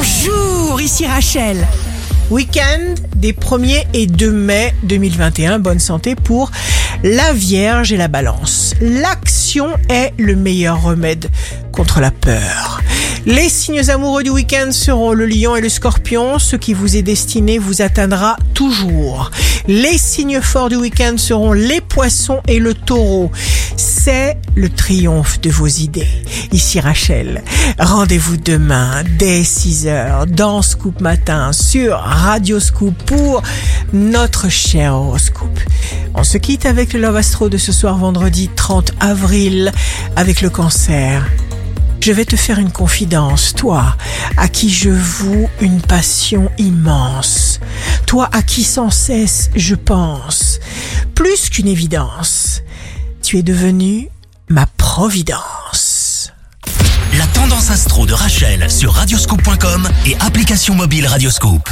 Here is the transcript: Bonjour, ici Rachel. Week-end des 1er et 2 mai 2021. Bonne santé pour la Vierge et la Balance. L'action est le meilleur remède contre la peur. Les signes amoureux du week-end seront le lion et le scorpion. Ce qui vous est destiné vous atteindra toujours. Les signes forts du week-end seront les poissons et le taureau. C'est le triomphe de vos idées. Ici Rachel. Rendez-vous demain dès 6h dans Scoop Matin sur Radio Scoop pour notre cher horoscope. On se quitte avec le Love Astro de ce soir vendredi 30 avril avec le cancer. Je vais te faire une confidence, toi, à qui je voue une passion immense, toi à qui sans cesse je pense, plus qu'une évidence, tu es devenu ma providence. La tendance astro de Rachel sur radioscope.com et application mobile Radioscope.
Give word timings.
Bonjour, 0.00 0.80
ici 0.80 1.06
Rachel. 1.06 1.58
Week-end 2.30 2.94
des 3.16 3.34
1er 3.34 3.84
et 3.92 4.06
2 4.06 4.30
mai 4.30 4.74
2021. 4.84 5.58
Bonne 5.58 5.78
santé 5.78 6.14
pour 6.14 6.50
la 7.02 7.34
Vierge 7.34 7.92
et 7.92 7.98
la 7.98 8.08
Balance. 8.08 8.72
L'action 8.80 9.68
est 9.90 10.14
le 10.16 10.36
meilleur 10.36 10.80
remède 10.82 11.28
contre 11.70 12.00
la 12.00 12.10
peur. 12.10 12.80
Les 13.26 13.50
signes 13.50 13.90
amoureux 13.90 14.22
du 14.22 14.30
week-end 14.30 14.72
seront 14.72 15.12
le 15.12 15.26
lion 15.26 15.54
et 15.54 15.60
le 15.60 15.68
scorpion. 15.68 16.38
Ce 16.38 16.56
qui 16.56 16.72
vous 16.72 16.96
est 16.96 17.02
destiné 17.02 17.58
vous 17.58 17.82
atteindra 17.82 18.38
toujours. 18.54 19.30
Les 19.68 19.98
signes 19.98 20.40
forts 20.40 20.70
du 20.70 20.76
week-end 20.76 21.18
seront 21.18 21.52
les 21.52 21.82
poissons 21.82 22.40
et 22.48 22.58
le 22.58 22.72
taureau. 22.72 23.30
C'est 23.80 24.36
le 24.56 24.68
triomphe 24.68 25.40
de 25.40 25.48
vos 25.48 25.66
idées. 25.66 26.06
Ici 26.52 26.80
Rachel. 26.80 27.42
Rendez-vous 27.78 28.36
demain 28.36 29.02
dès 29.18 29.40
6h 29.40 30.26
dans 30.26 30.60
Scoop 30.60 31.00
Matin 31.00 31.54
sur 31.54 31.96
Radio 31.96 32.60
Scoop 32.60 32.94
pour 33.04 33.42
notre 33.94 34.50
cher 34.50 34.94
horoscope. 34.94 35.58
On 36.14 36.24
se 36.24 36.36
quitte 36.36 36.66
avec 36.66 36.92
le 36.92 37.00
Love 37.00 37.16
Astro 37.16 37.48
de 37.48 37.56
ce 37.56 37.72
soir 37.72 37.96
vendredi 37.96 38.50
30 38.54 38.92
avril 39.00 39.72
avec 40.14 40.42
le 40.42 40.50
cancer. 40.50 41.26
Je 42.00 42.12
vais 42.12 42.26
te 42.26 42.36
faire 42.36 42.58
une 42.58 42.72
confidence, 42.72 43.54
toi, 43.54 43.96
à 44.36 44.48
qui 44.48 44.68
je 44.68 44.90
voue 44.90 45.48
une 45.62 45.80
passion 45.80 46.50
immense, 46.58 47.60
toi 48.04 48.28
à 48.32 48.42
qui 48.42 48.62
sans 48.62 48.90
cesse 48.90 49.48
je 49.54 49.74
pense, 49.74 50.60
plus 51.14 51.48
qu'une 51.48 51.68
évidence, 51.68 52.62
tu 53.30 53.38
es 53.38 53.42
devenu 53.44 54.08
ma 54.48 54.66
providence. 54.66 56.32
La 57.16 57.28
tendance 57.28 57.70
astro 57.70 58.04
de 58.04 58.12
Rachel 58.12 58.68
sur 58.68 58.92
radioscope.com 58.92 59.88
et 60.04 60.16
application 60.18 60.74
mobile 60.74 61.06
Radioscope. 61.06 61.68